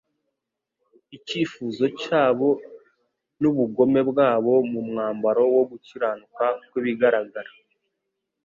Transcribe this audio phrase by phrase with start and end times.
[1.17, 2.49] icyifuzo cyabo
[3.41, 7.51] n'ubugome bwabo mu mwambaro wo gukiranuka kw'ibigaragara.